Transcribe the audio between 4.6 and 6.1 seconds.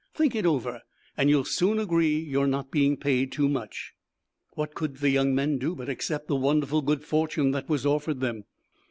could the young men do but